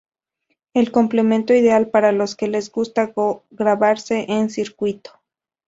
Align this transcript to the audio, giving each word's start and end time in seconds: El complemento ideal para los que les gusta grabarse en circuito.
El 0.73 0.91
complemento 0.91 1.53
ideal 1.53 1.91
para 1.91 2.11
los 2.11 2.35
que 2.35 2.47
les 2.47 2.71
gusta 2.71 3.13
grabarse 3.51 4.25
en 4.29 4.49
circuito. 4.49 5.19